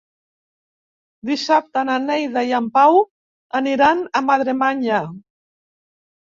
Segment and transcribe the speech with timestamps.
[1.29, 2.97] Dissabte na Neida i en Pau
[3.61, 5.05] aniran a Madremanya.